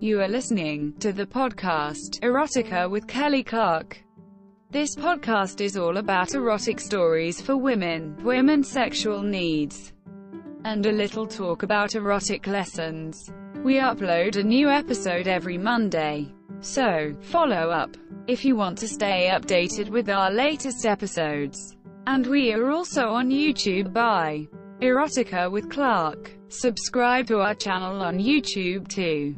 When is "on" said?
23.10-23.30, 28.02-28.18